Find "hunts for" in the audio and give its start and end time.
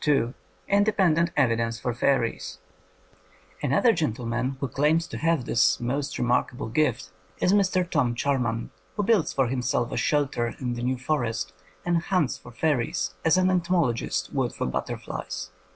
12.01-12.51